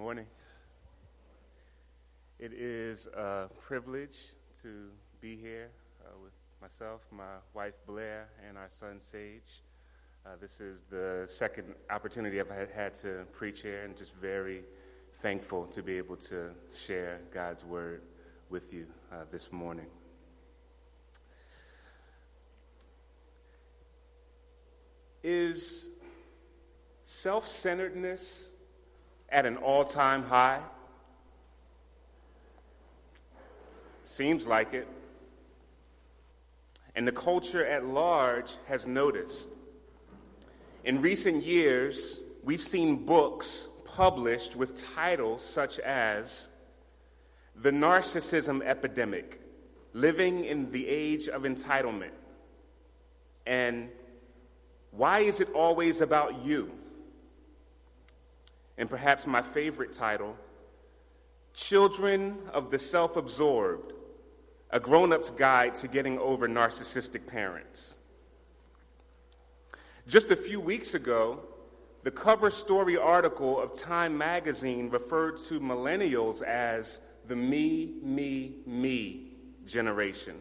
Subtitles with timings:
[0.00, 0.24] morning.
[2.38, 4.16] It is a privilege
[4.62, 4.88] to
[5.20, 5.68] be here
[6.00, 6.32] uh, with
[6.62, 9.60] myself, my wife Blair, and our son Sage.
[10.24, 14.62] Uh, this is the second opportunity I've had, to preach here, and just very
[15.18, 18.00] thankful to be able to share God's word
[18.48, 19.86] with you uh, this morning.
[25.22, 25.88] Is
[27.04, 28.48] self centeredness
[29.30, 30.60] at an all time high?
[34.04, 34.88] Seems like it.
[36.96, 39.48] And the culture at large has noticed.
[40.84, 46.48] In recent years, we've seen books published with titles such as
[47.54, 49.40] The Narcissism Epidemic
[49.92, 52.12] Living in the Age of Entitlement
[53.46, 53.88] and
[54.90, 56.70] Why Is It Always About You?
[58.80, 60.34] And perhaps my favorite title
[61.52, 63.92] Children of the Self Absorbed
[64.70, 67.96] A Grown Up's Guide to Getting Over Narcissistic Parents.
[70.08, 71.40] Just a few weeks ago,
[72.04, 79.32] the cover story article of Time magazine referred to millennials as the me, me, me
[79.66, 80.36] generation.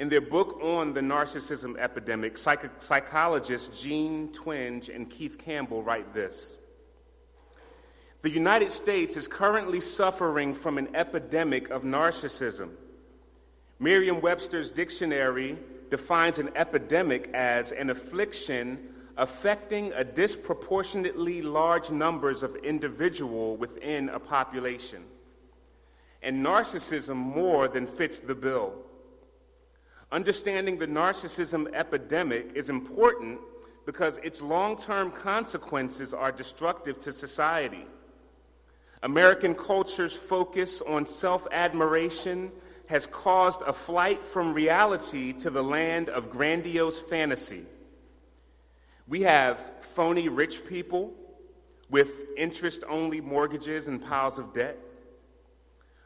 [0.00, 6.14] In their book on the narcissism epidemic, psych- psychologists Jean Twenge and Keith Campbell write
[6.14, 6.54] this
[8.22, 12.70] The United States is currently suffering from an epidemic of narcissism.
[13.78, 15.58] Merriam Webster's dictionary
[15.90, 18.78] defines an epidemic as an affliction
[19.18, 25.04] affecting a disproportionately large numbers of individual within a population.
[26.22, 28.86] And narcissism more than fits the bill.
[30.12, 33.38] Understanding the narcissism epidemic is important
[33.86, 37.86] because its long term consequences are destructive to society.
[39.02, 42.50] American culture's focus on self admiration
[42.88, 47.64] has caused a flight from reality to the land of grandiose fantasy.
[49.06, 51.14] We have phony rich people
[51.88, 54.76] with interest only mortgages and piles of debt,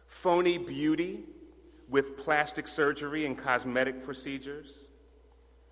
[0.07, 1.21] phony beauty
[1.89, 4.89] with plastic surgery and cosmetic procedures,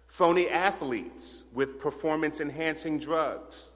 [0.07, 3.73] phony athletes with performance enhancing drugs,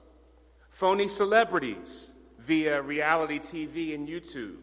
[0.69, 4.57] phony celebrities via reality TV and YouTube,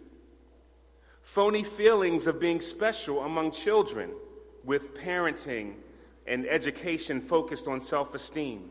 [1.22, 4.10] phony feelings of being special among children
[4.62, 5.74] with parenting
[6.26, 8.70] and education focused on self esteem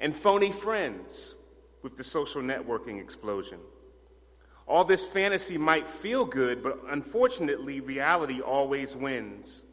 [0.00, 1.34] and phony friends
[1.82, 3.58] with the social networking explosion.
[4.66, 9.64] All this fantasy might feel good, but unfortunately, reality always wins.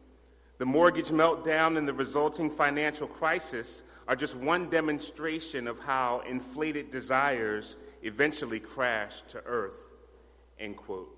[0.60, 6.92] The mortgage meltdown and the resulting financial crisis are just one demonstration of how inflated
[6.92, 9.92] desires eventually crash to earth.
[10.60, 11.10] End quote.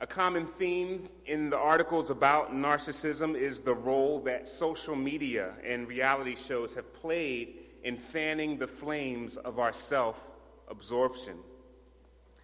[0.00, 5.86] A common theme in the articles about narcissism is the role that social media and
[5.88, 7.54] reality shows have played
[7.84, 10.30] in fanning the flames of our self
[10.68, 11.38] absorption.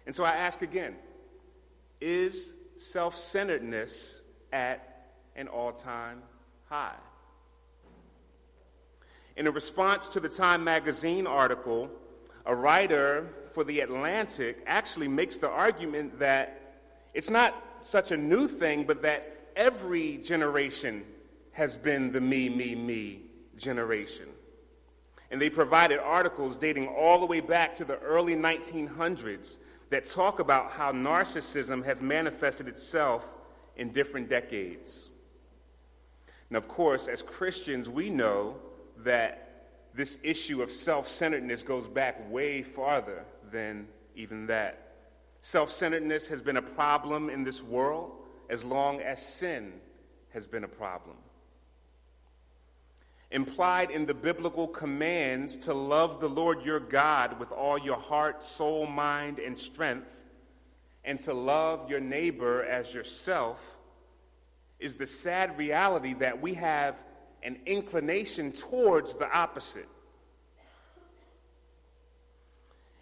[0.05, 0.95] And so I ask again
[2.01, 4.21] is self centeredness
[4.53, 6.21] at an all time
[6.69, 6.95] high?
[9.35, 11.89] In a response to the Time magazine article,
[12.45, 16.81] a writer for The Atlantic actually makes the argument that
[17.13, 21.03] it's not such a new thing, but that every generation
[21.51, 23.21] has been the me, me, me
[23.57, 24.27] generation.
[25.31, 29.57] And they provided articles dating all the way back to the early 1900s
[29.89, 33.27] that talk about how narcissism has manifested itself
[33.75, 35.09] in different decades.
[36.49, 38.55] And of course, as Christians, we know
[38.97, 39.49] that
[39.93, 44.93] this issue of self centeredness goes back way farther than even that.
[45.41, 48.11] Self centeredness has been a problem in this world
[48.49, 49.73] as long as sin
[50.29, 51.15] has been a problem.
[53.31, 58.41] Implied in the biblical commands to love the Lord your God with all your heart,
[58.41, 60.25] soul, mind, and strength,
[61.03, 63.77] and to love your neighbor as yourself,
[64.79, 66.95] is the sad reality that we have
[67.43, 69.87] an inclination towards the opposite.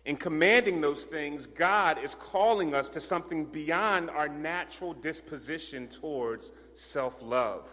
[0.03, 6.51] In commanding those things, God is calling us to something beyond our natural disposition towards
[6.74, 7.69] self love.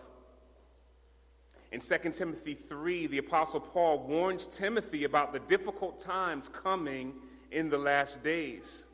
[1.74, 7.14] In 2 Timothy 3, the Apostle Paul warns Timothy about the difficult times coming
[7.50, 8.86] in the last days.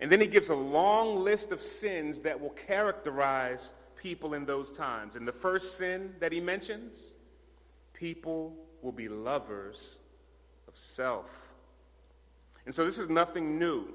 [0.00, 4.70] And then he gives a long list of sins that will characterize people in those
[4.70, 5.16] times.
[5.16, 7.14] And the first sin that he mentions
[7.94, 9.98] people will be lovers
[10.68, 11.48] of self.
[12.64, 13.88] And so this is nothing new.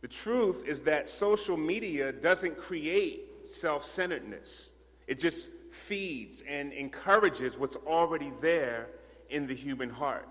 [0.00, 4.72] The truth is that social media doesn't create self centeredness,
[5.06, 8.88] it just feeds and encourages what's already there
[9.28, 10.28] in the human heart.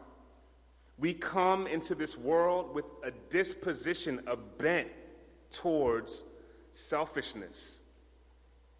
[0.97, 4.87] We come into this world with a disposition, a bent
[5.51, 6.23] towards
[6.71, 7.79] selfishness.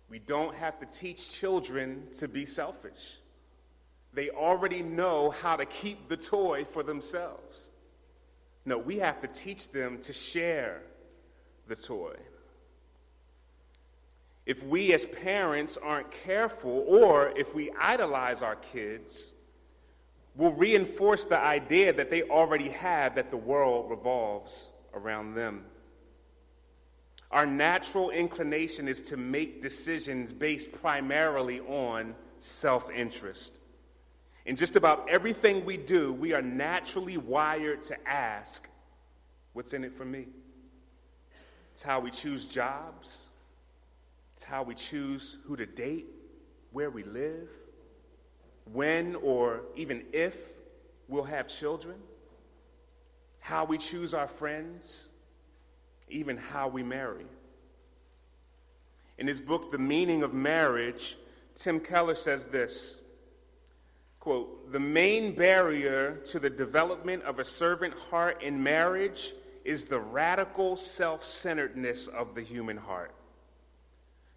[0.10, 3.18] We don't have to teach children to be selfish.
[4.14, 7.72] They already know how to keep the toy for themselves.
[8.66, 10.82] No, we have to teach them to share
[11.68, 12.16] the toy.
[14.46, 19.34] If we as parents aren't careful, or if we idolize our kids,
[20.36, 25.66] we'll reinforce the idea that they already have that the world revolves around them.
[27.32, 33.60] Our natural inclination is to make decisions based primarily on self interest.
[34.46, 38.70] In just about everything we do, we are naturally wired to ask,
[39.54, 40.28] What's in it for me?
[41.74, 43.32] It's how we choose jobs,
[44.48, 46.08] how we choose who to date,
[46.72, 47.50] where we live,
[48.72, 50.36] when or even if
[51.08, 51.98] we'll have children,
[53.40, 55.10] how we choose our friends,
[56.10, 57.26] even how we marry.
[59.18, 61.18] In his book, The Meaning of Marriage,
[61.56, 63.00] Tim Keller says this
[64.20, 69.32] quote, The main barrier to the development of a servant heart in marriage
[69.64, 73.12] is the radical self centeredness of the human heart.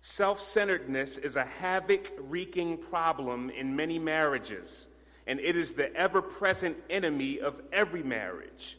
[0.00, 4.86] Self centeredness is a havoc wreaking problem in many marriages,
[5.26, 8.78] and it is the ever present enemy of every marriage.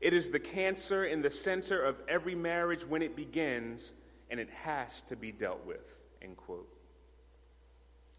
[0.00, 3.94] It is the cancer in the center of every marriage when it begins,
[4.30, 5.98] and it has to be dealt with.
[6.22, 6.72] End quote.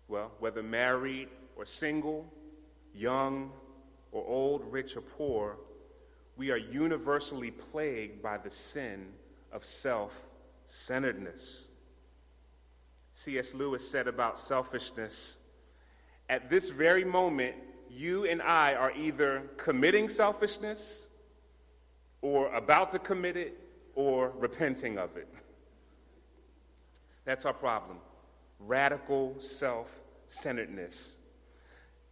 [0.10, 2.32] Well, whether married or single,
[2.94, 3.52] young
[4.12, 5.58] or old, rich or poor,
[6.36, 9.14] we are universally plagued by the sin
[9.54, 10.30] of self
[10.68, 11.69] centeredness.
[13.20, 13.54] C.S.
[13.54, 15.40] Lewis said about selfishness
[16.30, 17.56] at this very moment,
[17.90, 21.08] you and I are either committing selfishness
[22.22, 23.60] or about to commit it
[23.96, 25.28] or repenting of it.
[27.26, 27.98] That's our problem
[28.60, 31.18] radical self centeredness.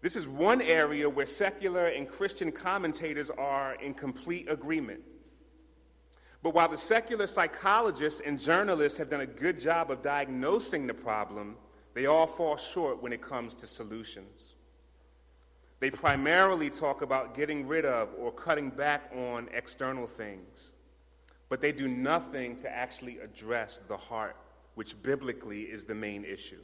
[0.01, 5.01] This is one area where secular and Christian commentators are in complete agreement.
[6.47, 10.93] But while the secular psychologists and journalists have done a good job of diagnosing the
[10.93, 11.57] problem,
[11.93, 14.55] they all fall short when it comes to solutions.
[15.81, 20.71] They primarily talk about getting rid of or cutting back on external things,
[21.49, 24.37] but they do nothing to actually address the heart,
[24.75, 26.61] which biblically is the main issue.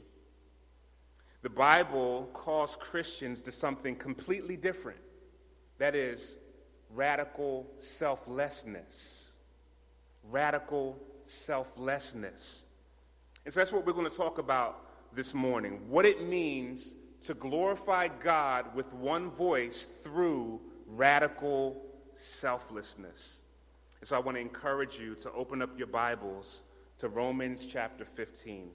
[1.42, 5.00] The Bible calls Christians to something completely different
[5.76, 6.38] that is,
[6.88, 9.32] radical selflessness.
[10.30, 12.64] Radical selflessness.
[13.44, 14.80] And so that's what we're going to talk about
[15.14, 21.80] this morning what it means to glorify God with one voice through radical
[22.14, 23.42] selflessness.
[24.00, 26.62] And so I want to encourage you to open up your Bibles
[26.98, 28.68] to Romans chapter 15.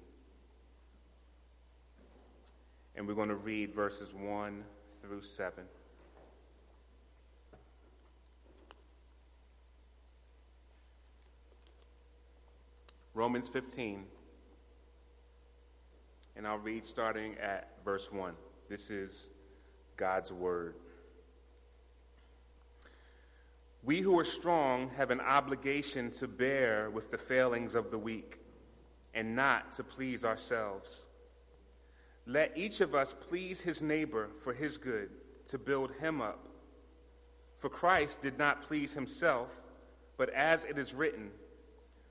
[2.95, 4.63] And we're going to read verses 1
[5.01, 5.63] through 7.
[13.19, 14.05] Romans 15
[16.37, 18.33] and I'll read starting at verse 1.
[18.69, 19.27] This is
[19.97, 20.75] God's word.
[23.83, 28.39] We who are strong have an obligation to bear with the failings of the weak
[29.13, 31.05] and not to please ourselves.
[32.25, 35.09] Let each of us please his neighbor for his good,
[35.47, 36.47] to build him up.
[37.57, 39.61] For Christ did not please himself,
[40.15, 41.31] but as it is written,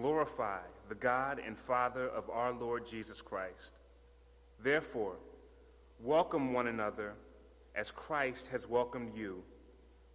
[0.00, 3.74] glorify the God and Father of our Lord Jesus Christ.
[4.62, 5.16] Therefore,
[6.02, 7.12] Welcome one another
[7.74, 9.42] as Christ has welcomed you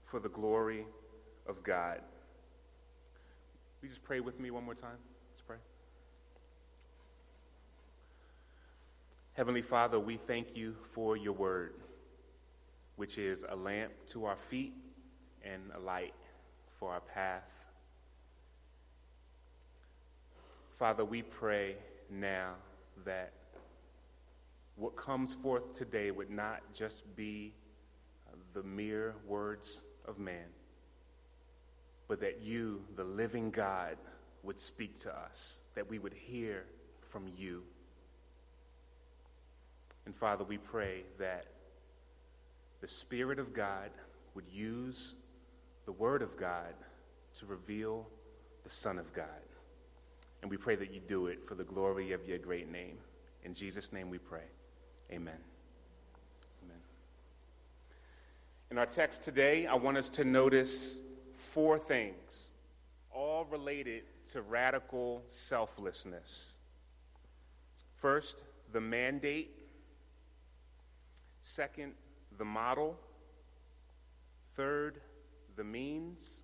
[0.04, 0.88] for the glory
[1.46, 2.02] of God.
[3.84, 4.98] You just pray with me one more time?
[5.30, 5.58] Let's pray.
[9.34, 11.76] Heavenly Father, we thank you for your word,
[12.96, 14.74] which is a lamp to our feet
[15.44, 16.16] and a light
[16.80, 17.65] for our path.
[20.76, 21.78] Father, we pray
[22.12, 22.56] now
[23.06, 23.32] that
[24.76, 27.54] what comes forth today would not just be
[28.28, 30.50] uh, the mere words of man,
[32.10, 33.96] but that you, the living God,
[34.44, 36.66] would speak to us, that we would hear
[37.00, 37.64] from you.
[40.06, 41.46] And Father, we pray that
[42.82, 43.92] the Spirit of God
[44.34, 45.16] would use
[45.86, 46.74] the Word of God
[47.36, 48.10] to reveal
[48.66, 49.26] the Son of God.
[50.46, 53.00] And we pray that you do it for the glory of your great name.
[53.44, 54.44] In Jesus' name we pray.
[55.12, 55.40] Amen.
[56.64, 56.78] Amen.
[58.70, 60.98] In our text today, I want us to notice
[61.34, 62.50] four things,
[63.12, 66.54] all related to radical selflessness.
[67.96, 69.50] First, the mandate.
[71.42, 71.94] Second,
[72.38, 73.00] the model.
[74.56, 75.02] Third,
[75.56, 76.44] the means.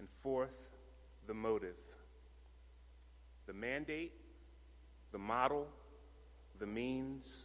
[0.00, 0.64] And fourth,
[1.28, 1.76] the motive.
[3.46, 4.12] The mandate,
[5.12, 5.68] the model,
[6.58, 7.44] the means,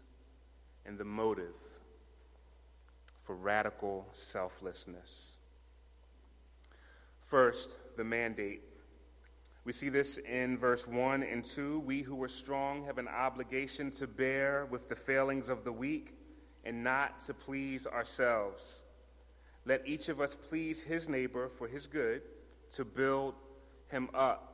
[0.85, 1.55] and the motive
[3.19, 5.37] for radical selflessness.
[7.19, 8.63] First, the mandate.
[9.63, 11.79] We see this in verse 1 and 2.
[11.81, 16.17] We who are strong have an obligation to bear with the failings of the weak
[16.65, 18.81] and not to please ourselves.
[19.65, 22.23] Let each of us please his neighbor for his good
[22.71, 23.35] to build
[23.89, 24.50] him up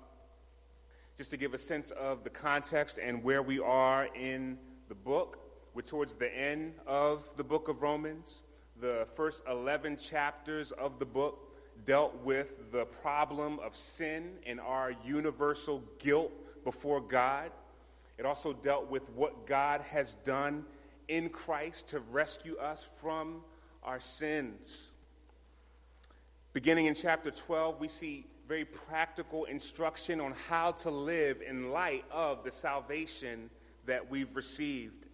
[1.17, 4.55] just to give a sense of the context and where we are in
[4.87, 5.39] the book.
[5.73, 8.43] We're towards the end of the book of Romans.
[8.79, 11.39] The first 11 chapters of the book
[11.85, 16.31] dealt with the problem of sin and our universal guilt
[16.63, 17.49] before God.
[18.19, 20.65] It also dealt with what God has done
[21.07, 23.41] in Christ to rescue us from
[23.81, 24.91] our sins.
[26.53, 32.05] Beginning in chapter 12, we see very practical instruction on how to live in light
[32.11, 33.49] of the salvation
[33.85, 35.05] that we've received.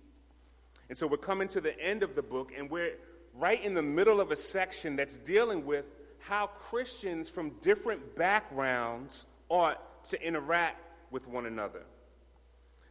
[0.89, 2.93] And so we're coming to the end of the book, and we're
[3.33, 9.25] right in the middle of a section that's dealing with how Christians from different backgrounds
[9.49, 10.77] ought to interact
[11.09, 11.83] with one another.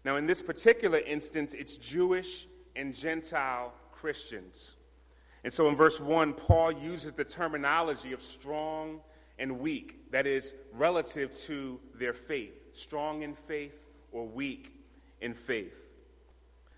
[0.04, 4.74] Now, in this particular instance, it's Jewish and Gentile Christians.
[5.44, 9.00] And so in verse 1, Paul uses the terminology of strong
[9.42, 14.72] and weak, that is, relative to their faith, strong in faith or weak
[15.20, 15.90] in faith.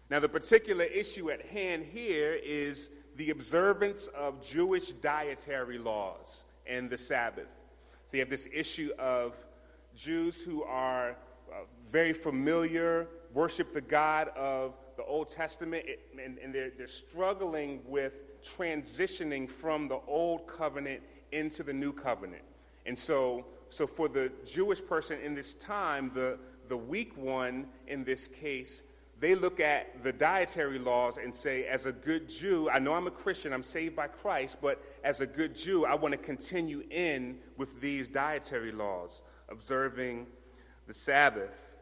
[0.09, 6.89] Now, the particular issue at hand here is the observance of Jewish dietary laws and
[6.89, 7.49] the Sabbath.
[8.07, 9.37] So you have this issue of
[9.95, 15.85] Jews who are uh, very familiar, worship the God of the Old Testament,
[16.25, 22.43] and, and they're, they're struggling with transitioning from the Old Covenant into the new covenant.
[22.87, 26.39] And so, so for the Jewish person in this time, the,
[26.69, 28.83] the weak one in this case,
[29.21, 33.07] they look at the dietary laws and say, as a good Jew, I know I'm
[33.07, 36.83] a Christian, I'm saved by Christ, but as a good Jew, I want to continue
[36.91, 40.27] in with these dietary laws, observing
[40.87, 41.74] the Sabbath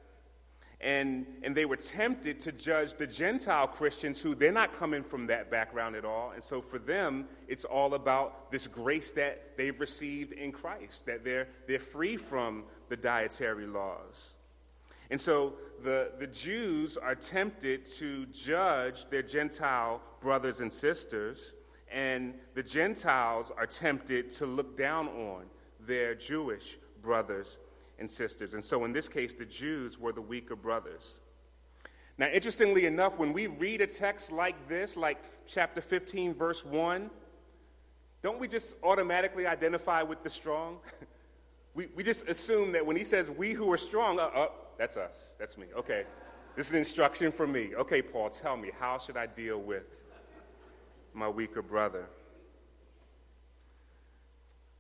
[0.82, 5.28] and, and they were tempted to judge the Gentile Christians who they're not coming from
[5.28, 6.32] that background at all.
[6.32, 11.24] And so for them, it's all about this grace that they've received in Christ, that
[11.24, 14.34] they're, they're free from the dietary laws.
[15.10, 21.54] And so the, the Jews are tempted to judge their Gentile brothers and sisters,
[21.92, 25.44] and the Gentiles are tempted to look down on
[25.78, 27.58] their Jewish brothers
[28.02, 28.52] and sisters.
[28.54, 31.14] And so in this case, the Jews were the weaker brothers.
[32.18, 37.08] Now, interestingly enough, when we read a text like this, like chapter 15, verse 1,
[38.20, 40.78] don't we just automatically identify with the strong?
[41.74, 44.96] we, we just assume that when he says, we who are strong, uh, uh, that's
[44.96, 45.66] us, that's me.
[45.76, 46.04] Okay,
[46.56, 47.70] this is instruction for me.
[47.76, 50.02] Okay, Paul, tell me, how should I deal with
[51.14, 52.06] my weaker brother?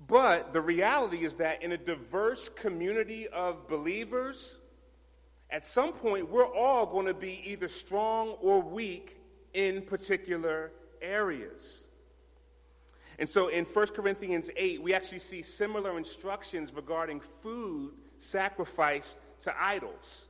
[0.06, 4.58] But the reality is that in a diverse community of believers,
[5.50, 9.18] at some point, we're all going to be either strong or weak
[9.52, 11.86] in particular areas.
[13.18, 19.54] And so in 1 Corinthians 8, we actually see similar instructions regarding food sacrificed to
[19.62, 20.26] idols.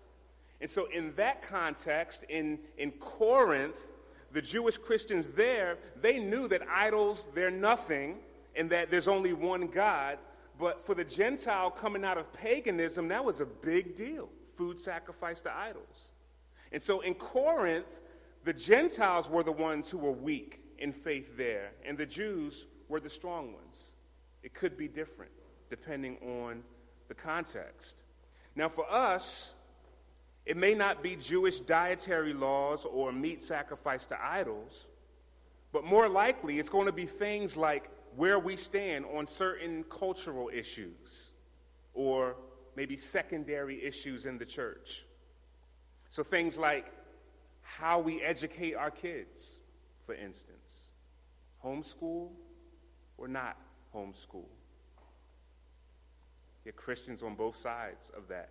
[0.60, 3.88] And so, in that context, in, in Corinth,
[4.32, 8.18] the Jewish Christians there, they knew that idols, they're nothing
[8.56, 10.18] and that there's only one God.
[10.58, 15.40] But for the Gentile coming out of paganism, that was a big deal food sacrifice
[15.42, 16.10] to idols.
[16.72, 18.00] And so in Corinth,
[18.44, 23.00] the Gentiles were the ones who were weak in faith there, and the Jews were
[23.00, 23.92] the strong ones.
[24.42, 25.32] It could be different
[25.70, 26.62] depending on
[27.08, 28.02] the context.
[28.54, 29.54] Now, for us,
[30.44, 34.86] it may not be Jewish dietary laws or meat sacrifice to idols,
[35.72, 40.50] but more likely it's going to be things like where we stand on certain cultural
[40.52, 41.30] issues
[41.94, 42.36] or
[42.76, 45.04] maybe secondary issues in the church.
[46.10, 46.90] So things like
[47.62, 49.58] how we educate our kids,
[50.04, 50.88] for instance,
[51.64, 52.30] homeschool
[53.16, 53.56] or not
[53.94, 54.46] homeschool.
[56.64, 58.50] You're Christians on both sides of that.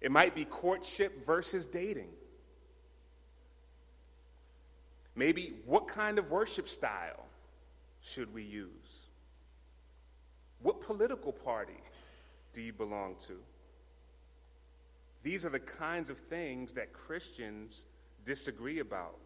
[0.00, 2.10] It might be courtship versus dating.
[5.14, 7.24] Maybe what kind of worship style
[8.06, 9.08] should we use?
[10.62, 11.80] What political party
[12.54, 13.36] do you belong to?
[15.22, 17.84] These are the kinds of things that Christians
[18.24, 19.18] disagree about.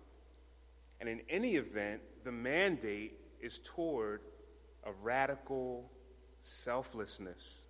[0.99, 4.23] And in any event, the mandate is toward
[4.85, 5.91] a radical
[6.41, 7.67] selflessness.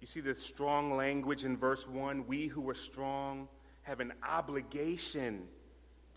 [0.00, 3.48] You see the strong language in verse 1 we who are strong
[3.82, 5.48] have an obligation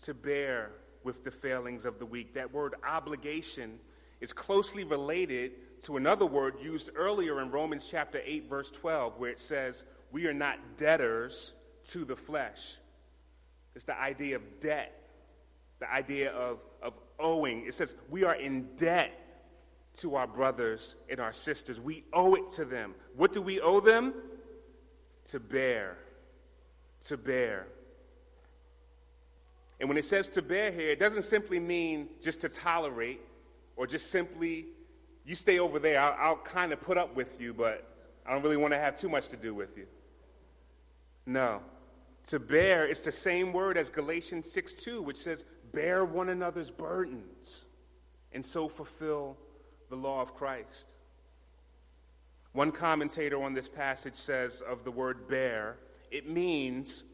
[0.04, 0.70] to bear
[1.04, 2.34] with the failings of the weak.
[2.34, 3.78] That word obligation
[4.20, 9.30] is closely related to another word used earlier in Romans chapter 8, verse 12, where
[9.30, 11.52] it says, We are not debtors
[11.90, 12.76] to the flesh.
[13.74, 14.92] It's the idea of debt,
[15.80, 17.66] the idea of, of owing.
[17.66, 19.20] It says, We are in debt
[19.94, 21.80] to our brothers and our sisters.
[21.80, 22.94] We owe it to them.
[23.16, 24.14] What do we owe them?
[25.26, 25.96] To bear.
[27.06, 27.66] To bear.
[29.84, 33.20] And when it says to bear here, it doesn't simply mean just to tolerate
[33.76, 34.64] or just simply,
[35.26, 37.86] you stay over there, I'll, I'll kind of put up with you, but
[38.24, 39.84] I don't really want to have too much to do with you.
[41.26, 41.60] No.
[42.28, 46.70] To bear is the same word as Galatians 6 2, which says, bear one another's
[46.70, 47.66] burdens
[48.32, 49.36] and so fulfill
[49.90, 50.94] the law of Christ.
[52.52, 55.76] One commentator on this passage says of the word bear,
[56.10, 57.04] it means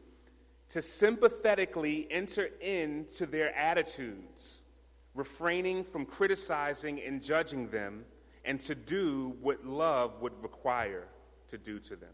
[0.71, 4.61] to sympathetically enter into their attitudes,
[5.13, 8.05] refraining from criticizing and judging them,
[8.45, 11.07] and to do what love would require
[11.49, 12.13] to do to them.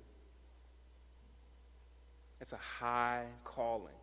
[2.42, 3.94] It's a high calling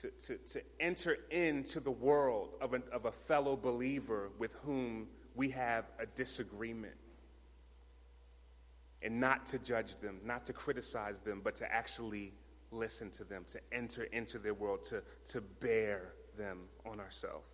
[0.00, 5.08] to, to, to enter into the world of, an, of a fellow believer with whom
[5.34, 6.94] we have a disagreement.
[9.02, 12.32] And not to judge them, not to criticize them, but to actually
[12.70, 17.46] listen to them, to enter into their world, to, to bear them on ourselves.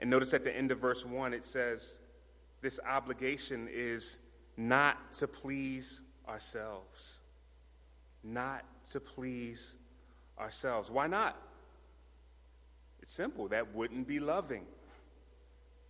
[0.00, 1.98] And notice at the end of verse 1, it says,
[2.60, 4.18] This obligation is
[4.56, 7.18] not to please ourselves.
[8.22, 9.74] Not to please
[10.38, 10.90] ourselves.
[10.90, 11.36] Why not?
[13.00, 13.48] It's simple.
[13.48, 14.66] That wouldn't be loving.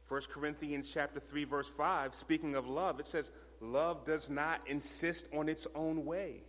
[0.09, 5.29] 1 Corinthians chapter 3 verse 5 speaking of love it says love does not insist
[5.33, 6.43] on its own way.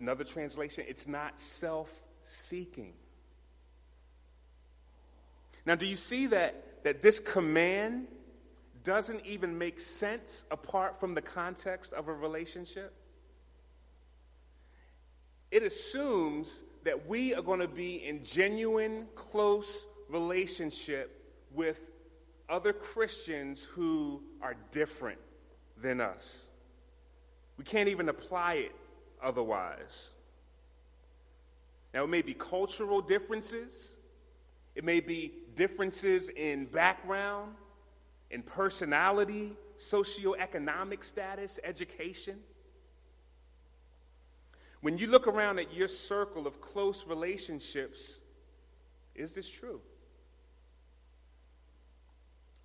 [0.00, 2.92] Another translation it's not self-seeking.
[5.64, 8.06] Now do you see that that this command
[8.84, 12.94] doesn't even make sense apart from the context of a relationship?
[15.50, 21.90] it assumes that we are going to be in genuine, close relationship with
[22.48, 25.18] other Christians who are different
[25.76, 26.46] than us.
[27.56, 28.74] We can't even apply it
[29.22, 30.14] otherwise.
[31.94, 33.96] Now, it may be cultural differences,
[34.74, 37.54] it may be differences in background,
[38.30, 42.38] in personality, socioeconomic status, education.
[44.82, 48.20] When you look around at your circle of close relationships,
[49.14, 49.80] is this true?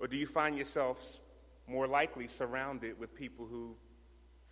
[0.02, 1.22] Or do you find yourselves
[1.68, 3.76] more likely surrounded with people who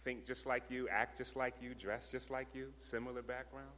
[0.04, 3.72] think just like you, act just like you, dress just like you, similar background?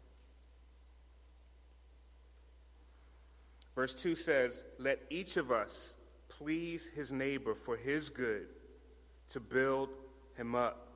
[3.73, 5.95] Verse 2 says, Let each of us
[6.27, 8.47] please his neighbor for his good
[9.29, 9.89] to build
[10.35, 10.89] him up.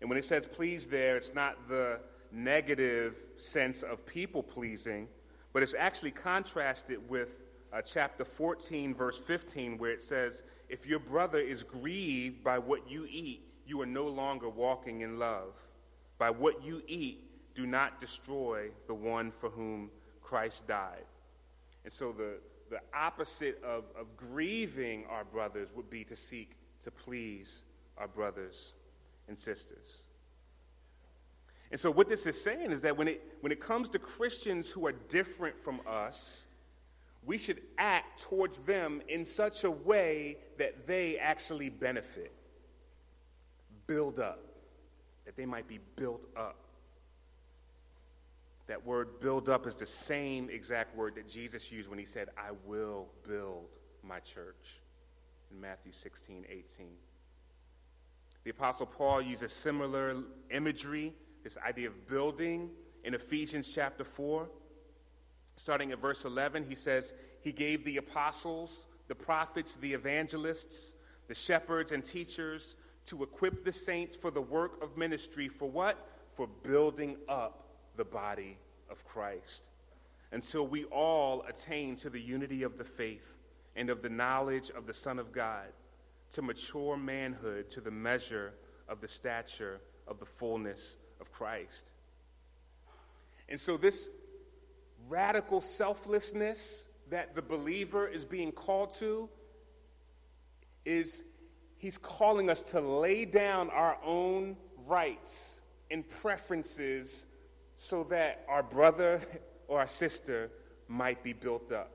[0.00, 2.00] And when it says please there, it's not the
[2.32, 5.06] negative sense of people pleasing,
[5.52, 10.98] but it's actually contrasted with uh, chapter 14, verse 15, where it says, If your
[10.98, 15.54] brother is grieved by what you eat, you are no longer walking in love.
[16.18, 19.90] By what you eat, do not destroy the one for whom
[20.22, 21.04] Christ died.
[21.84, 22.38] And so the,
[22.70, 27.62] the opposite of, of grieving our brothers would be to seek to please
[27.96, 28.74] our brothers
[29.28, 30.02] and sisters.
[31.70, 34.70] And so, what this is saying is that when it, when it comes to Christians
[34.70, 36.46] who are different from us,
[37.28, 42.32] we should act towards them in such a way that they actually benefit,
[43.86, 44.42] build up,
[45.26, 46.56] that they might be built up.
[48.66, 52.30] That word build up is the same exact word that Jesus used when he said,
[52.38, 53.66] I will build
[54.02, 54.80] my church
[55.50, 56.86] in Matthew 16, 18.
[58.44, 60.16] The Apostle Paul uses similar
[60.50, 61.12] imagery,
[61.44, 62.70] this idea of building,
[63.04, 64.48] in Ephesians chapter 4.
[65.58, 70.92] Starting at verse 11, he says, He gave the apostles, the prophets, the evangelists,
[71.26, 75.48] the shepherds, and teachers to equip the saints for the work of ministry.
[75.48, 75.98] For what?
[76.30, 77.66] For building up
[77.96, 78.56] the body
[78.88, 79.64] of Christ
[80.30, 83.36] until we all attain to the unity of the faith
[83.74, 85.66] and of the knowledge of the Son of God,
[86.30, 88.54] to mature manhood to the measure
[88.88, 91.90] of the stature of the fullness of Christ.
[93.48, 94.08] And so, this
[95.08, 99.28] radical selflessness that the believer is being called to
[100.84, 101.24] is
[101.78, 107.26] he's calling us to lay down our own rights and preferences
[107.76, 109.20] so that our brother
[109.68, 110.50] or our sister
[110.88, 111.92] might be built up.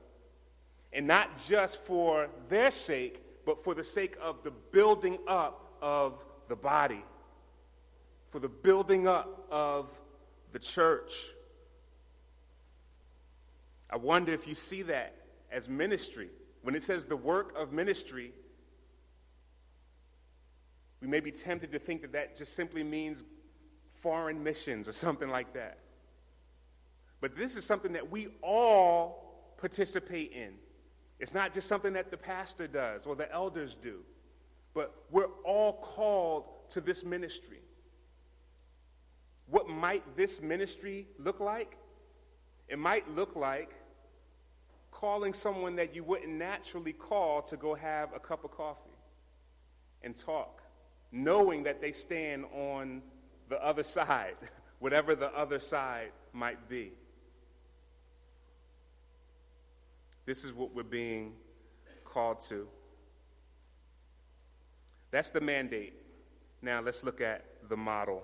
[0.92, 6.24] And not just for their sake, but for the sake of the building up of
[6.48, 7.04] the body,
[8.30, 9.90] for the building up of
[10.52, 11.12] the church.
[13.90, 15.14] I wonder if you see that
[15.50, 16.30] as ministry.
[16.62, 18.32] When it says the work of ministry,
[21.00, 23.22] we may be tempted to think that that just simply means
[24.00, 25.78] foreign missions or something like that.
[27.20, 30.54] But this is something that we all participate in.
[31.18, 34.00] It's not just something that the pastor does or the elders do,
[34.74, 37.60] but we're all called to this ministry.
[39.46, 41.76] What might this ministry look like?
[42.68, 43.70] It might look like
[44.90, 48.96] calling someone that you wouldn't naturally call to go have a cup of coffee
[50.02, 50.62] and talk,
[51.12, 53.02] knowing that they stand on
[53.48, 54.36] the other side,
[54.78, 56.92] whatever the other side might be.
[60.26, 61.34] This is what we're being
[62.04, 62.66] called to.
[65.10, 65.94] That's the mandate.
[66.62, 68.22] Now let's look at the model,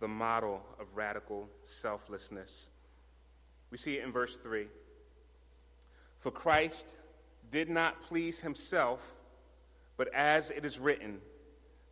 [0.00, 2.68] the model of radical selflessness.
[3.70, 4.66] We see it in verse 3.
[6.20, 6.94] For Christ
[7.50, 9.00] did not please himself,
[9.96, 11.18] but as it is written,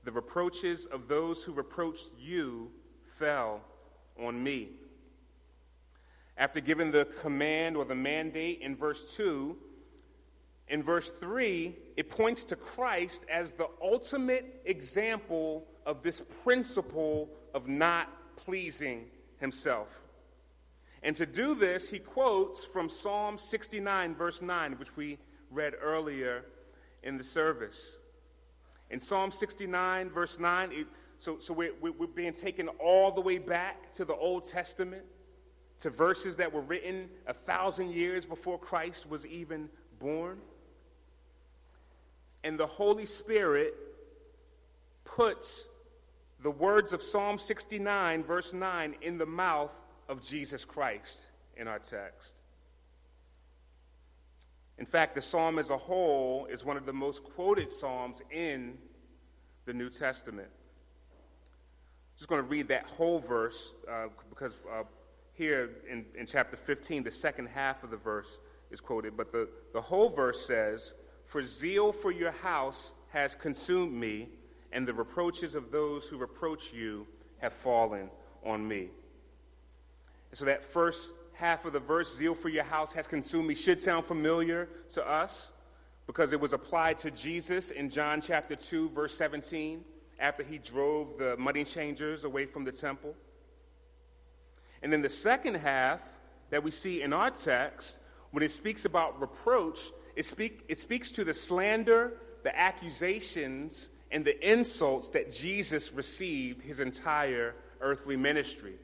[0.05, 2.71] the reproaches of those who reproached you
[3.05, 3.61] fell
[4.19, 4.71] on me.
[6.39, 9.57] After giving the command or the mandate in verse 2,
[10.69, 17.69] in verse 3, it points to Christ as the ultimate example of this principle of
[17.69, 19.07] not pleasing
[19.39, 20.06] himself.
[21.07, 25.19] And to do this, he quotes from Psalm 69, verse 9, which we
[25.53, 26.45] read earlier
[27.05, 27.97] in the service.
[28.91, 30.89] In Psalm 69, verse 9, it,
[31.21, 35.05] so, so we're, we're being taken all the way back to the Old Testament,
[35.79, 39.69] to verses that were written a thousand years before Christ was even
[40.01, 40.39] born.
[42.43, 43.75] And the Holy Spirit
[45.05, 45.69] puts
[46.43, 49.73] the words of Psalm 69, verse 9, in the mouth
[50.09, 52.37] of Jesus Christ in our text.
[54.79, 58.77] In fact, the psalm as a whole is one of the most quoted psalms in
[59.65, 60.49] the New Testament.
[60.51, 64.85] I'm just going to read that whole verse uh, because uh,
[65.33, 68.39] here in, in chapter 15, the second half of the verse
[68.71, 69.17] is quoted.
[69.17, 74.29] But the, the whole verse says, For zeal for your house has consumed me,
[74.73, 77.07] and the reproaches of those who reproach you
[77.39, 78.11] have fallen
[78.45, 78.89] on me.
[80.37, 83.81] So that first half of the verse, zeal for your house has consumed me, should
[83.81, 85.51] sound familiar to us
[86.07, 89.83] because it was applied to Jesus in John chapter 2, verse 17,
[90.21, 93.15] after he drove the money changers away from the temple.
[94.83, 96.03] And then the second half
[96.51, 97.97] that we see in our text,
[98.31, 104.23] when it speaks about reproach, it, speak, it speaks to the slander, the accusations, and
[104.23, 108.75] the insults that Jesus received his entire earthly ministry.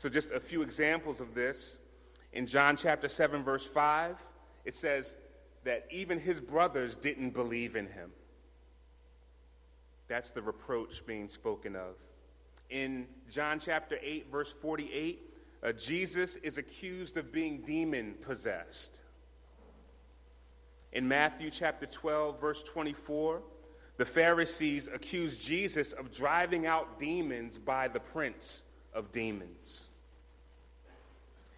[0.00, 1.76] So, just a few examples of this.
[2.32, 4.16] In John chapter 7, verse 5,
[4.64, 5.18] it says
[5.64, 8.10] that even his brothers didn't believe in him.
[10.08, 11.96] That's the reproach being spoken of.
[12.70, 15.20] In John chapter 8, verse 48,
[15.62, 19.02] uh, Jesus is accused of being demon possessed.
[20.94, 23.42] In Matthew chapter 12, verse 24,
[23.98, 28.62] the Pharisees accuse Jesus of driving out demons by the prince
[28.94, 29.89] of demons.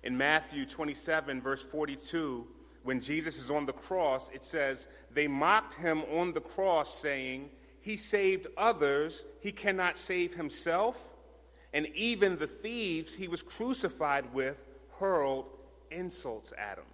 [0.03, 2.47] In Matthew 27, verse 42,
[2.83, 7.51] when Jesus is on the cross, it says, They mocked him on the cross, saying,
[7.81, 11.01] He saved others, he cannot save himself.
[11.73, 14.63] And even the thieves he was crucified with
[14.99, 15.47] hurled
[15.91, 16.85] insults at him.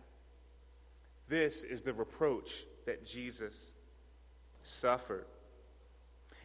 [1.28, 3.74] This is the reproach that Jesus
[4.62, 5.26] suffered.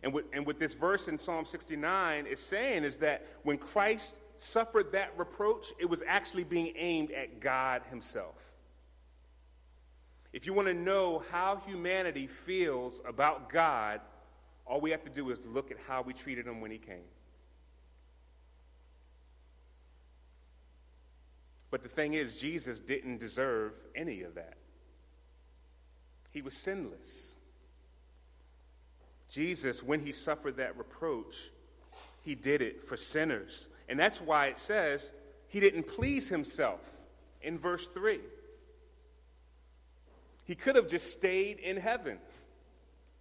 [0.02, 4.15] And what, and what this verse in Psalm 69 is saying is that when Christ
[4.44, 8.36] suffered that reproach, it was actually being aimed at God Himself.
[10.32, 14.02] If you want to know how humanity feels about God,
[14.66, 17.06] all we have to do is look at how we treated Him when He came.
[21.70, 24.58] But the thing is, Jesus didn't deserve any of that.
[26.30, 27.36] He was sinless.
[29.30, 31.50] Jesus, when he suffered that reproach,
[32.22, 33.68] he did it for sinners.
[33.89, 35.13] And that's why it says
[35.48, 36.82] he didn't please himself
[37.41, 38.19] in verse 3.
[40.46, 42.17] He could have just stayed in heaven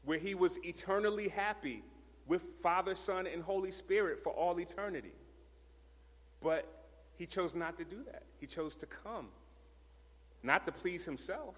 [0.05, 1.83] where he was eternally happy
[2.27, 5.13] with Father, Son, and Holy Spirit for all eternity.
[6.43, 6.67] But
[7.17, 8.23] he chose not to do that.
[8.41, 9.29] He chose to come,
[10.43, 11.55] not to please himself,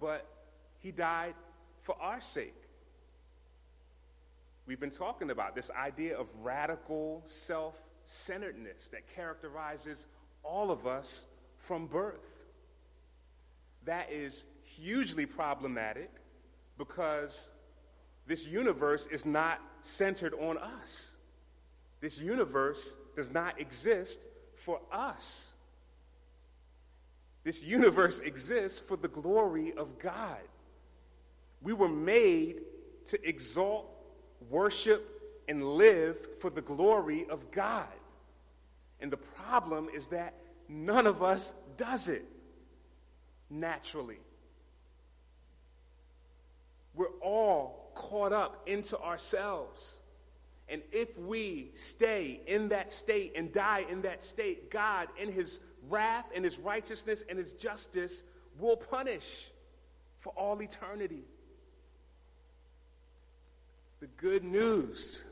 [0.00, 0.26] but
[0.80, 1.34] he died
[1.82, 2.54] for our sake.
[4.66, 7.74] We've been talking about this idea of radical self
[8.08, 10.06] centeredness that characterizes
[10.42, 11.24] all of us
[11.58, 12.44] from birth.
[13.84, 16.10] That is hugely problematic
[16.76, 17.50] because
[18.26, 21.16] this universe is not centered on us.
[22.00, 24.18] This universe does not exist
[24.56, 25.48] for us.
[27.44, 30.40] This universe exists for the glory of God.
[31.62, 32.60] We were made
[33.06, 33.86] to exalt
[34.50, 35.14] worship,
[35.48, 37.88] and live for the glory of God.
[39.00, 40.34] And the problem is that
[40.68, 42.24] none of us does it
[43.50, 44.18] naturally.
[46.94, 50.00] We're all caught up into ourselves.
[50.68, 55.60] And if we stay in that state and die in that state, God, in His
[55.88, 58.22] wrath and His righteousness and His justice,
[58.58, 59.50] will punish
[60.18, 61.22] for all eternity.
[64.00, 65.24] The good news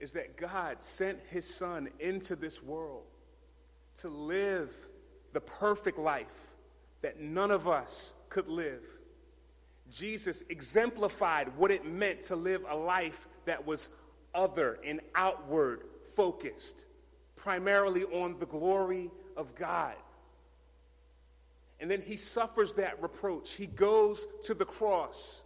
[0.00, 3.04] is that God sent his son into this world
[4.00, 4.70] to live
[5.32, 6.54] the perfect life
[7.02, 8.82] that none of us could live.
[9.90, 13.88] Jesus exemplified what it meant to live a life that was
[14.34, 15.82] other and outward
[16.14, 16.84] focused,
[17.36, 19.94] primarily on the glory of God.
[21.80, 23.54] And then he suffers that reproach.
[23.54, 25.42] He goes to the cross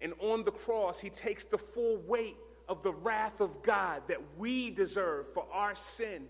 [0.00, 2.36] and on the cross, he takes the full weight
[2.68, 6.26] of the wrath of God that we deserve for our sin.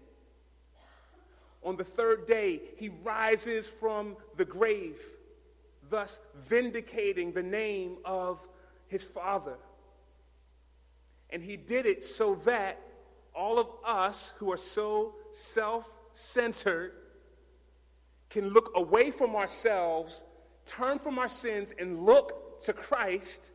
[1.65, 5.01] On the third day, he rises from the grave,
[5.91, 8.47] thus vindicating the name of
[8.87, 9.57] his Father.
[11.31, 12.81] And he did it so that
[13.35, 16.93] all of us who are so self centered
[18.31, 20.25] can look away from ourselves,
[20.67, 23.51] turn from our sins, and look to Christ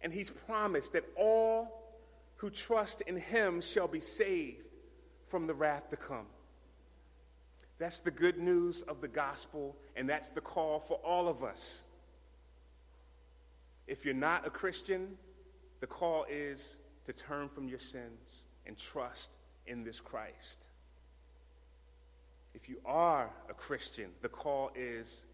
[0.00, 1.78] and he's promised that all
[2.36, 4.64] who trust in him shall be saved
[5.26, 6.26] from the wrath to come.
[7.78, 11.84] That's the good news of the gospel, and that's the call for all of us.
[13.86, 15.16] If you're not a Christian,
[15.80, 20.64] the call is to turn from your sins and trust in this Christ.
[22.54, 25.26] If you are a Christian, the call is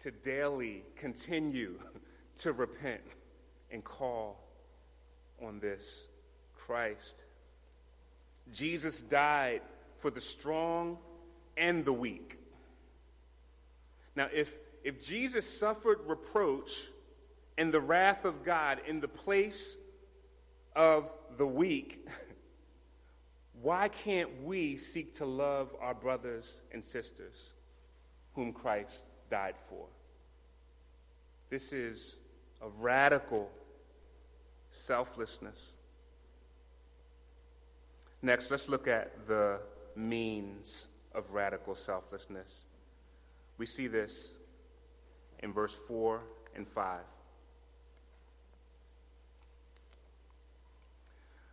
[0.00, 1.78] to daily continue
[2.38, 3.00] to repent
[3.70, 4.40] and call
[5.42, 6.06] on this
[6.54, 7.22] Christ.
[8.52, 9.62] Jesus died
[9.98, 10.98] for the strong
[11.56, 12.38] and the weak.
[14.16, 16.88] Now, if, if Jesus suffered reproach
[17.56, 19.76] and the wrath of God in the place
[20.74, 22.08] of the weak,
[23.62, 27.52] why can't we seek to love our brothers and sisters
[28.34, 29.86] whom Christ died for?
[31.50, 32.16] This is
[32.60, 33.50] a radical
[34.70, 35.72] selflessness.
[38.22, 39.60] Next, let's look at the
[39.94, 42.64] means of radical selflessness.
[43.58, 44.34] We see this
[45.40, 46.22] in verse 4
[46.54, 47.00] and 5.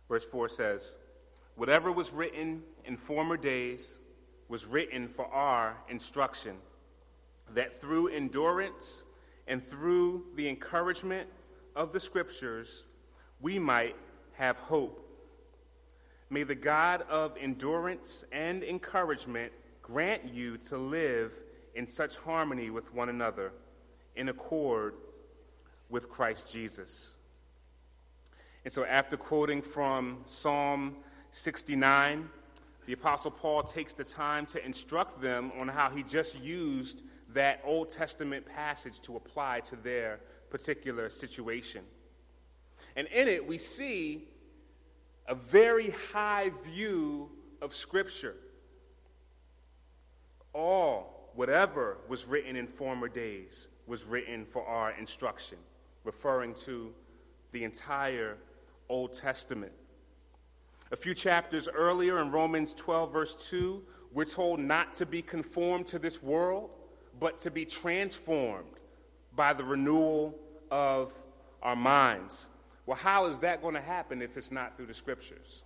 [0.08, 0.94] Verse 4 says,
[1.56, 3.98] Whatever was written in former days
[4.48, 6.56] was written for our instruction,
[7.54, 9.02] that through endurance
[9.48, 11.28] and through the encouragement
[11.74, 12.84] of the Scriptures,
[13.40, 13.96] we might
[14.34, 15.02] have hope.
[16.28, 21.32] May the God of endurance and encouragement grant you to live
[21.74, 23.52] in such harmony with one another,
[24.16, 24.94] in accord
[25.88, 27.14] with Christ Jesus.
[28.64, 30.96] And so, after quoting from Psalm
[31.30, 32.28] 69,
[32.86, 37.02] the Apostle Paul takes the time to instruct them on how he just used
[37.34, 40.20] that Old Testament passage to apply to their
[40.50, 41.82] particular situation.
[42.96, 44.24] And in it, we see
[45.28, 47.30] a very high view
[47.60, 48.36] of Scripture.
[50.54, 55.58] All, whatever was written in former days, was written for our instruction,
[56.04, 56.92] referring to
[57.52, 58.38] the entire
[58.88, 59.72] Old Testament.
[60.92, 63.82] A few chapters earlier in Romans 12, verse 2,
[64.12, 66.70] we're told not to be conformed to this world,
[67.20, 68.68] but to be transformed
[69.34, 70.38] by the renewal
[70.70, 71.12] of
[71.62, 72.48] our minds.
[72.86, 75.64] Well, how is that going to happen if it's not through the scriptures?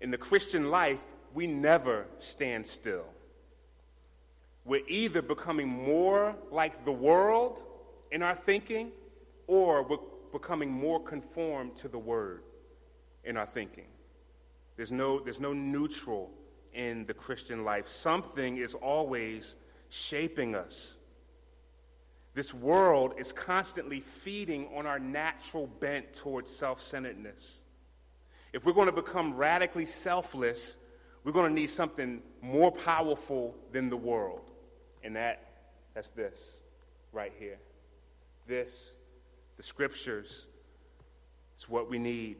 [0.00, 1.02] In the Christian life,
[1.34, 3.04] we never stand still.
[4.64, 7.62] We're either becoming more like the world
[8.10, 8.92] in our thinking,
[9.46, 9.98] or we're
[10.32, 12.42] becoming more conformed to the Word
[13.24, 13.86] in our thinking.
[14.76, 16.30] There's no, there's no neutral
[16.72, 17.88] in the Christian life.
[17.88, 19.56] Something is always
[19.88, 20.97] shaping us.
[22.38, 27.64] This world is constantly feeding on our natural bent towards self centeredness.
[28.52, 30.76] If we're going to become radically selfless,
[31.24, 34.52] we're going to need something more powerful than the world.
[35.02, 35.50] And that,
[35.94, 36.58] that's this
[37.10, 37.58] right here.
[38.46, 38.94] This,
[39.56, 40.46] the scriptures,
[41.58, 42.36] is what we need.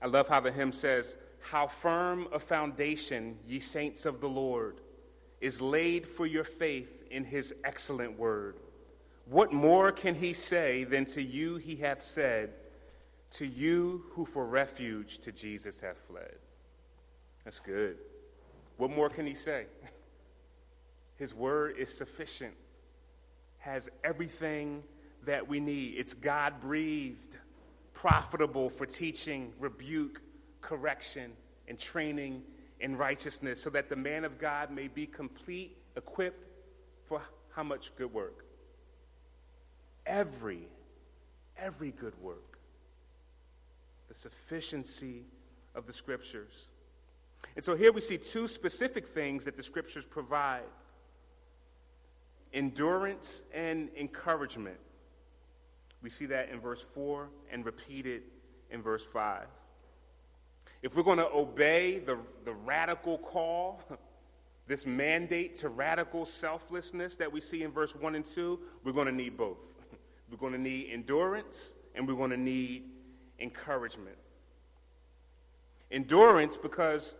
[0.00, 4.80] I love how the hymn says, How firm a foundation, ye saints of the Lord,
[5.40, 8.56] is laid for your faith in his excellent word.
[9.26, 12.54] What more can he say than to you he hath said,
[13.32, 16.34] to you who for refuge to Jesus have fled?
[17.44, 17.98] That's good.
[18.78, 19.66] What more can he say?
[21.16, 22.54] His word is sufficient,
[23.58, 24.82] has everything
[25.24, 25.94] that we need.
[25.96, 27.36] It's God breathed
[27.94, 30.20] profitable for teaching, rebuke,
[30.60, 31.32] correction,
[31.68, 32.42] and training
[32.80, 36.51] in righteousness, so that the man of God may be complete, equipped
[37.06, 37.22] for
[37.54, 38.44] how much good work?
[40.06, 40.68] Every,
[41.56, 42.58] every good work.
[44.08, 45.24] The sufficiency
[45.74, 46.68] of the scriptures.
[47.56, 50.62] And so here we see two specific things that the scriptures provide
[52.52, 54.78] endurance and encouragement.
[56.02, 58.22] We see that in verse 4 and repeated
[58.70, 59.46] in verse 5.
[60.82, 63.82] If we're going to obey the, the radical call,
[64.72, 69.06] this mandate to radical selflessness that we see in verse 1 and 2, we're going
[69.06, 69.58] to need both.
[70.30, 72.84] We're going to need endurance and we're going to need
[73.38, 74.16] encouragement.
[75.90, 77.14] Endurance because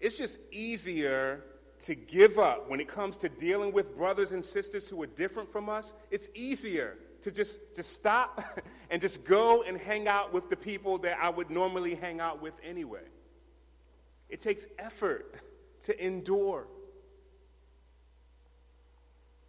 [0.00, 1.44] it's just easier
[1.80, 5.52] to give up when it comes to dealing with brothers and sisters who are different
[5.52, 5.92] from us.
[6.10, 8.42] It's easier to just, just stop
[8.90, 12.40] and just go and hang out with the people that I would normally hang out
[12.40, 13.04] with anyway.
[14.30, 15.34] It takes effort
[15.84, 16.66] to endure,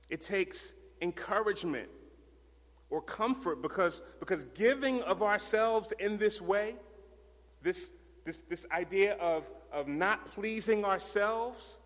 [0.10, 1.90] it takes encouragement
[2.90, 6.76] or comfort because, because giving of ourselves in this way,
[7.62, 7.92] this,
[8.26, 11.80] this, this idea of, of not pleasing ourselves,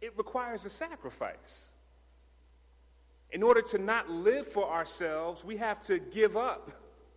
[0.00, 1.70] it requires a sacrifice.
[3.32, 6.70] In order to not live for ourselves, we have to give up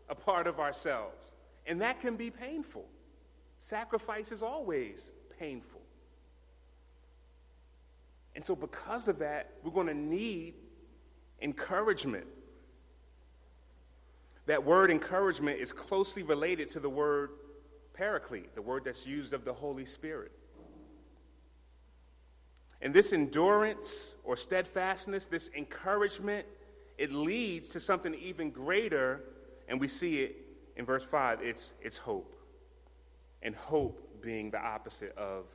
[0.10, 1.36] a part of ourselves.
[1.66, 2.86] And that can be painful.
[3.60, 5.73] Sacrifice is always painful.
[8.36, 10.56] And so, because of that, we're going to need
[11.42, 12.26] encouragement.
[14.48, 17.30] That word encouragement is closely related to the word
[17.94, 20.32] paraclete, the word that's used of the Holy Spirit.
[22.82, 26.46] And this endurance or steadfastness, this encouragement,
[26.98, 29.22] it leads to something even greater,
[29.70, 30.36] and we see it
[30.76, 32.36] in verse 5 it's, it's hope.
[33.42, 35.46] And hope being the opposite of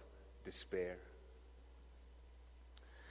[0.45, 0.97] despair.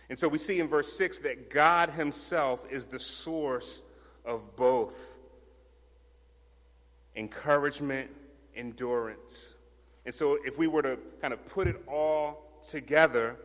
[0.09, 3.81] And so we see in verse 6 that God Himself is the source
[4.25, 5.15] of both
[7.15, 8.09] encouragement,
[8.55, 9.55] endurance.
[10.05, 13.37] And so if we were to kind of put it all together,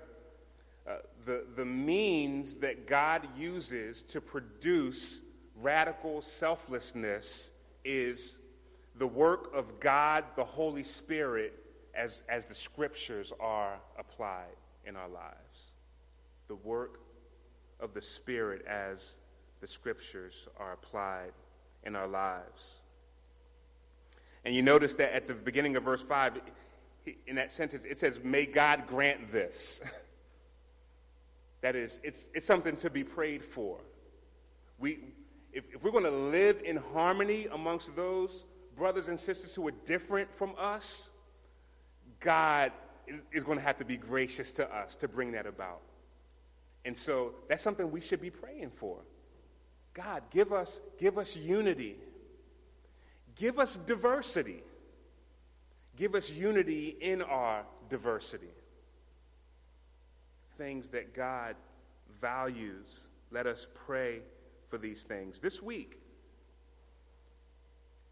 [0.87, 5.21] uh, the, the means that God uses to produce
[5.61, 7.51] radical selflessness
[7.85, 8.39] is
[8.97, 11.55] the work of God, the Holy Spirit,
[11.95, 15.42] as, as the scriptures are applied in our lives.
[16.53, 17.01] The work
[17.81, 19.17] of the Spirit as
[19.63, 21.33] the scriptures are applied
[21.83, 22.81] in our lives.
[24.45, 26.43] And you notice that at the beginning of verse 5,
[27.27, 29.81] in that sentence, it says, May God grant this.
[31.63, 33.79] that is, it's, it's something to be prayed for.
[34.79, 34.99] We,
[35.55, 38.45] if, if we're going to live in harmony amongst those
[38.77, 41.09] brothers and sisters who are different from us,
[42.21, 42.73] God
[43.07, 45.81] is, is going to have to be gracious to us to bring that about.
[46.85, 48.99] And so that's something we should be praying for.
[49.95, 51.97] God, give us, give us unity.
[53.37, 54.63] Give us diversity.
[55.97, 58.51] Give us unity in our diversity.
[60.57, 61.57] Things that God
[62.21, 63.07] values.
[63.31, 64.21] Let us pray
[64.69, 65.39] for these things.
[65.39, 65.99] This week,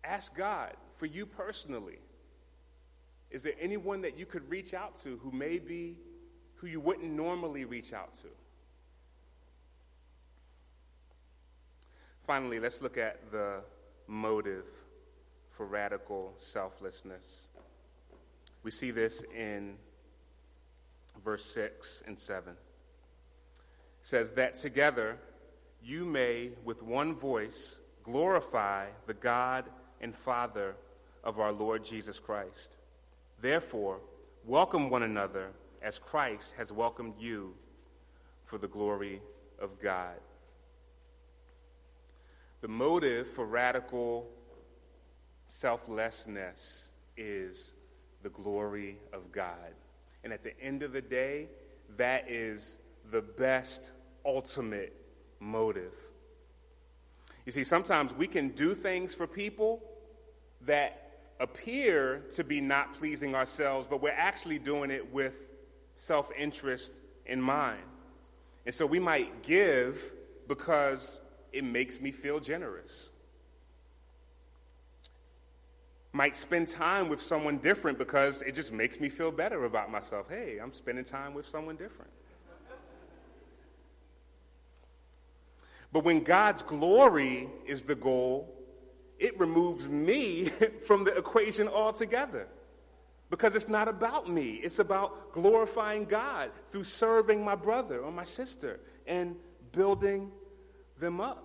[0.04, 1.98] ask God for you personally.
[3.30, 5.96] Is there anyone that you could reach out to who may be
[6.56, 8.28] who you wouldn't normally reach out to?
[12.30, 13.60] Finally, let's look at the
[14.06, 14.64] motive
[15.50, 17.48] for radical selflessness.
[18.62, 19.74] We see this in
[21.24, 22.52] verse 6 and 7.
[22.52, 22.56] It
[24.02, 25.18] says that together
[25.82, 29.64] you may, with one voice, glorify the God
[30.00, 30.76] and Father
[31.24, 32.76] of our Lord Jesus Christ.
[33.40, 33.98] Therefore,
[34.46, 35.48] welcome one another
[35.82, 37.56] as Christ has welcomed you
[38.44, 39.20] for the glory
[39.60, 40.14] of God.
[42.60, 44.28] The motive for radical
[45.48, 47.74] selflessness is
[48.22, 49.74] the glory of God.
[50.22, 51.48] And at the end of the day,
[51.96, 52.78] that is
[53.10, 53.92] the best
[54.24, 54.94] ultimate
[55.40, 55.94] motive.
[57.46, 59.82] You see, sometimes we can do things for people
[60.66, 65.48] that appear to be not pleasing ourselves, but we're actually doing it with
[65.96, 66.92] self interest
[67.24, 67.80] in mind.
[68.66, 70.12] And so we might give
[70.46, 71.19] because
[71.52, 73.10] it makes me feel generous.
[76.12, 80.28] Might spend time with someone different because it just makes me feel better about myself.
[80.28, 82.10] Hey, I'm spending time with someone different.
[85.92, 88.54] But when God's glory is the goal,
[89.18, 90.44] it removes me
[90.86, 92.48] from the equation altogether.
[93.28, 98.24] Because it's not about me, it's about glorifying God through serving my brother or my
[98.24, 99.36] sister and
[99.70, 100.32] building
[101.00, 101.44] them up.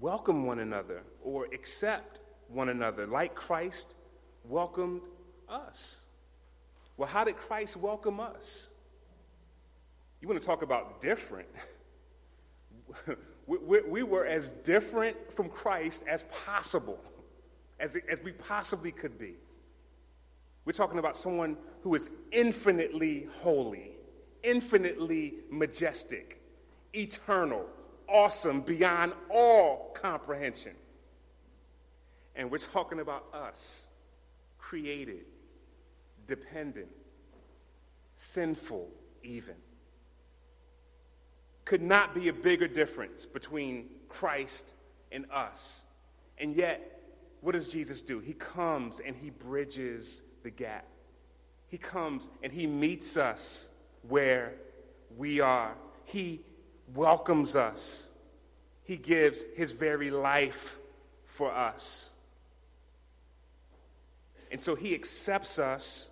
[0.00, 3.94] Welcome one another or accept one another like Christ
[4.44, 5.02] welcomed
[5.48, 6.02] us.
[6.96, 8.68] Well, how did Christ welcome us?
[10.20, 11.48] You want to talk about different?
[13.46, 17.00] we, we, we, were as different from Christ as possible,
[17.80, 19.34] as, as we possibly could be.
[20.64, 23.92] We're talking about someone who is infinitely holy,
[24.42, 26.41] infinitely majestic,
[26.94, 27.66] eternal,
[28.08, 30.74] awesome, beyond all comprehension.
[32.34, 33.86] And we're talking about us,
[34.58, 35.24] created,
[36.26, 36.88] dependent,
[38.16, 38.88] sinful,
[39.22, 39.56] even
[41.64, 44.74] could not be a bigger difference between Christ
[45.10, 45.84] and us.
[46.38, 47.00] And yet,
[47.40, 48.18] what does Jesus do?
[48.18, 50.86] He comes and he bridges the gap.
[51.68, 53.70] He comes and he meets us
[54.08, 54.54] where
[55.16, 55.74] we are.
[56.04, 56.40] He
[56.94, 58.10] welcomes us.
[58.84, 60.78] He gives his very life
[61.26, 62.10] for us.
[64.50, 66.08] And so he accepts us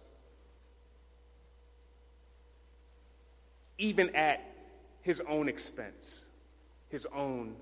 [3.76, 4.46] even at
[5.02, 6.26] his own expense,
[6.88, 7.56] his own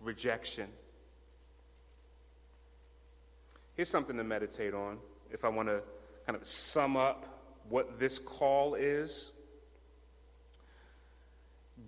[0.00, 0.68] rejection.
[3.74, 4.98] Here's something to meditate on
[5.30, 5.80] if I want to
[6.26, 7.26] kind of sum up
[7.68, 9.32] what this call is.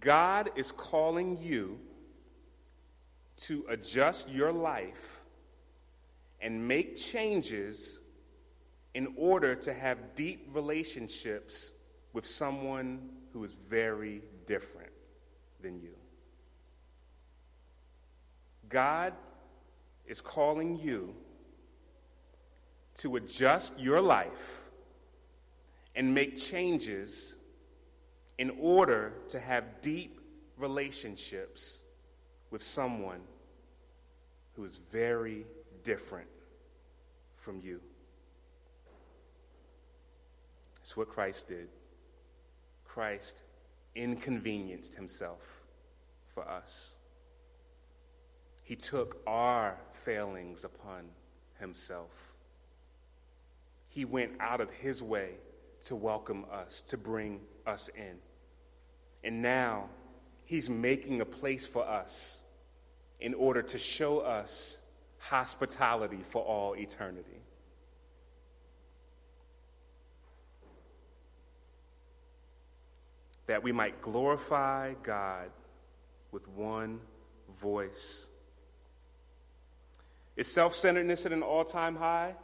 [0.04, 1.80] God is calling you
[3.38, 5.22] to adjust your life
[6.42, 7.98] and make changes
[8.92, 11.72] in order to have deep relationships
[12.12, 14.92] with someone who is very different
[15.62, 15.94] than you.
[18.68, 19.14] God
[20.06, 21.14] is calling you
[22.96, 24.64] to adjust your life
[25.96, 27.36] and make changes
[28.38, 30.20] in order to have deep
[30.56, 31.82] relationships
[32.50, 33.20] with someone
[34.54, 35.46] who is very
[35.82, 36.28] different
[37.36, 37.80] from you.
[40.80, 41.68] It's what Christ did.
[42.84, 43.42] Christ
[43.94, 45.62] inconvenienced himself
[46.26, 46.94] for us.
[48.62, 51.04] He took our failings upon
[51.58, 52.34] himself.
[53.88, 55.30] He went out of his way
[55.86, 58.18] to welcome us, to bring us in.
[59.22, 59.88] And now
[60.44, 62.40] he's making a place for us
[63.20, 64.78] in order to show us
[65.18, 67.40] hospitality for all eternity.
[73.46, 75.50] That we might glorify God
[76.32, 77.00] with one
[77.60, 78.26] voice.
[80.36, 82.34] Is self centeredness at an all time high?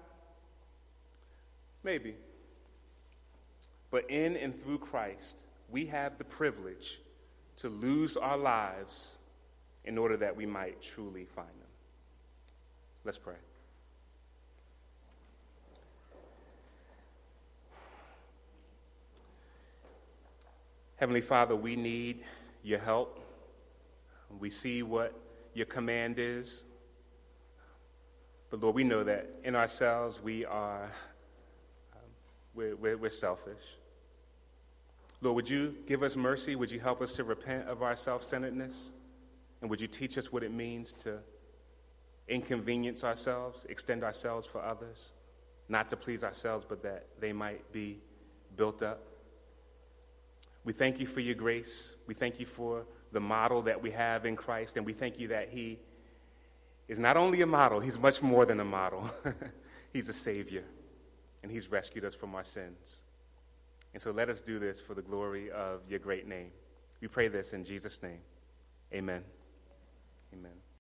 [1.83, 2.15] Maybe.
[3.91, 7.01] But in and through Christ, we have the privilege
[7.57, 9.17] to lose our lives
[9.85, 11.69] in order that we might truly find them.
[13.05, 13.35] Let's pray.
[20.97, 22.25] Heavenly Father, we need
[22.63, 23.21] your help.
[24.39, 25.19] We see what
[25.55, 26.65] your command is.
[28.51, 30.85] But Lord, we know that in ourselves we are
[31.95, 32.01] um,
[32.55, 33.79] we're, we're, we're selfish.
[35.23, 36.57] Lord, would you give us mercy?
[36.57, 38.93] Would you help us to repent of our self centeredness?
[39.61, 41.19] And would you teach us what it means to
[42.29, 45.11] inconvenience ourselves, extend ourselves for others,
[45.69, 47.99] not to please ourselves, but that they might be
[48.57, 49.03] built up?
[50.65, 51.95] We thank you for your grace.
[52.07, 55.29] We thank you for the model that we have in Christ, and we thank you
[55.29, 55.79] that He
[56.89, 59.11] is not only a model, He's much more than a model.
[59.93, 60.65] he's a Savior,
[61.43, 63.03] and He's rescued us from our sins.
[63.93, 66.51] And so let us do this for the glory of your great name.
[67.01, 68.21] We pray this in Jesus' name.
[68.93, 69.25] Amen.
[70.33, 70.61] Amen.